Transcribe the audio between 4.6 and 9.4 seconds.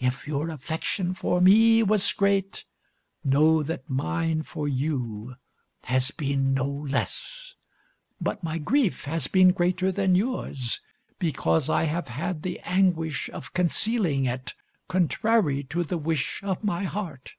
you has been no less; but my grief has